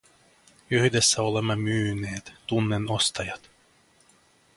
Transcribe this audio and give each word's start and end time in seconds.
Yhdessä 0.71 1.21
olemme 1.21 1.55
myyneet, 1.55 2.33
tunnen 2.47 2.91
ostajat. 2.91 3.49